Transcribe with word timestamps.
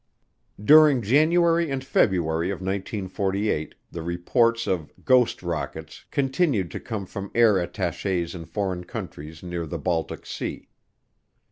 During 0.65 1.03
January 1.03 1.69
and 1.69 1.85
February 1.85 2.49
of 2.49 2.57
1948 2.59 3.75
the 3.91 4.01
reports 4.01 4.65
of 4.65 4.91
"ghost 5.05 5.43
rockets" 5.43 6.05
continued 6.09 6.71
to 6.71 6.79
come 6.79 7.05
from 7.05 7.29
air 7.35 7.59
attaches 7.59 8.33
in 8.33 8.45
foreign 8.45 8.85
countries 8.85 9.43
near 9.43 9.67
the 9.67 9.77
Baltic 9.77 10.25
Sea. 10.25 10.67